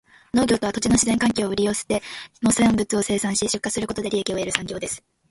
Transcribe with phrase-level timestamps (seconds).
[0.33, 2.01] 農業とは、土地の自然環境を利用して
[2.41, 5.03] 農産物を生産し、出荷することで利益を得る産業です。